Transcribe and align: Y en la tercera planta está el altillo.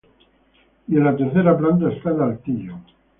Y 0.87 0.97
en 0.97 1.03
la 1.03 1.15
tercera 1.15 1.55
planta 1.55 1.91
está 1.93 2.09
el 2.09 2.21
altillo. 2.23 2.79